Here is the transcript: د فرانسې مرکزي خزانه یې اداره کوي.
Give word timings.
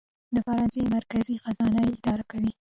د 0.35 0.37
فرانسې 0.45 0.81
مرکزي 0.97 1.35
خزانه 1.43 1.79
یې 1.85 1.93
اداره 1.97 2.23
کوي. 2.31 2.51